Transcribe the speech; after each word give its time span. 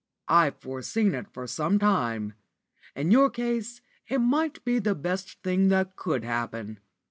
I've 0.27 0.57
foreseen 0.57 1.13
it 1.13 1.27
for 1.31 1.45
some 1.45 1.77
time. 1.77 2.33
In 2.95 3.11
your 3.11 3.29
case 3.29 3.81
it 4.07 4.17
might 4.17 4.65
be 4.65 4.79
the 4.79 4.95
best 4.95 5.39
thing 5.43 5.67
that 5.67 5.95
could 5.95 6.23
happen. 6.23 6.79